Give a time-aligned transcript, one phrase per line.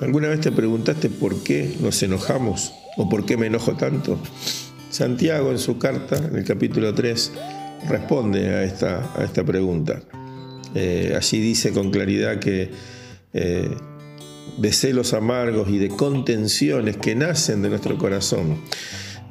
[0.00, 4.16] ¿Alguna vez te preguntaste por qué nos enojamos o por qué me enojo tanto?
[4.90, 7.32] Santiago en su carta, en el capítulo 3,
[7.88, 10.00] responde a esta, a esta pregunta.
[10.76, 12.70] Eh, allí dice con claridad que
[13.32, 13.70] eh,
[14.56, 18.62] de celos amargos y de contenciones que nacen de nuestro corazón,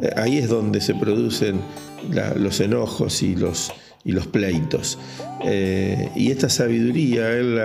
[0.01, 1.61] eh, ahí es donde se producen
[2.35, 3.71] los enojos y los,
[4.07, 4.97] y los pleitos.
[6.15, 7.55] y esta sabiduría él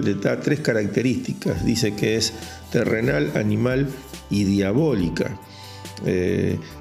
[0.00, 1.64] le da tres características.
[1.64, 2.34] Dice que es
[2.70, 3.88] terrenal, animal
[4.28, 5.40] y diabólica.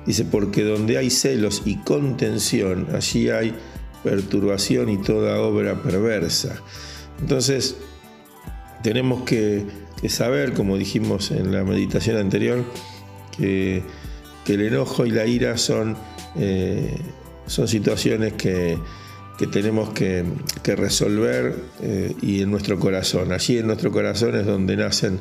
[0.06, 3.56] dice, porque donde hay celos y contención, allí hay
[4.04, 6.62] perturbación y toda obra perversa.
[7.20, 7.78] Entonces,
[8.84, 9.66] tenemos que,
[10.10, 12.66] saber, como dijimos en la meditación anterior,
[13.36, 13.82] que,
[14.46, 15.96] el enojo y la ira son,
[16.36, 16.98] eh,
[17.48, 18.78] son situaciones que,
[19.52, 20.24] tenemos que,
[20.64, 23.32] resolver eh, y en nuestro corazón.
[23.34, 25.20] Allí en nuestro corazón es donde nacen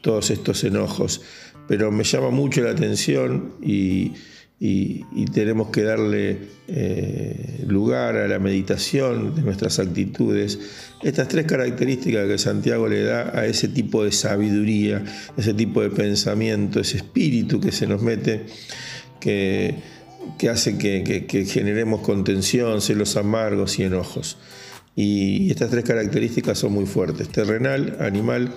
[0.00, 1.20] todos estos enojos.
[1.66, 4.12] Pero me llama mucho la atención y,
[4.58, 10.58] y, tenemos que darle eh, lugar a la meditación de nuestras actitudes.
[11.02, 15.04] Estas tres características que Santiago le da a ese tipo de sabiduría,
[15.36, 18.46] ese tipo de pensamiento, ese espíritu que se nos mete,
[19.20, 19.76] que,
[20.50, 24.38] hace que, que, generemos contención, celos amargos y enojos.
[24.94, 28.52] Y estas tres características son muy fuertes, terrenal, animal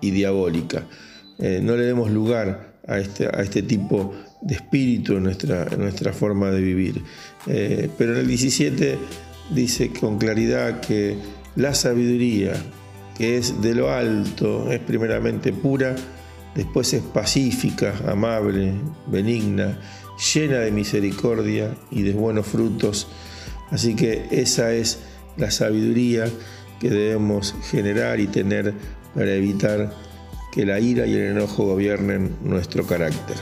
[0.00, 0.86] y diabólica.
[1.38, 6.12] Eh, no le demos lugar a este, a este tipo de espíritu en nuestra, nuestra
[6.12, 7.02] forma de vivir.
[7.46, 8.98] Eh, pero en el 17
[9.54, 11.16] dice con claridad que
[11.56, 12.52] la sabiduría,
[13.16, 15.96] que es de lo alto, es primeramente pura,
[16.54, 18.74] después es pacífica, amable,
[19.06, 19.78] benigna,
[20.16, 23.08] llena de misericordia y de buenos frutos.
[23.70, 24.98] Así que esa es
[25.36, 26.26] la sabiduría
[26.80, 28.74] que debemos generar y tener
[29.14, 29.92] para evitar
[30.52, 33.36] que la ira y el enojo gobiernen nuestro carácter.